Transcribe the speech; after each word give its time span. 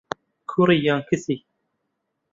کوڕی 0.49 0.77
یان 0.85 0.99
کچی؟ 1.09 1.35